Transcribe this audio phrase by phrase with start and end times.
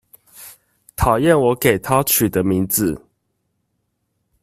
[0.95, 2.99] 討厭我給她取的名字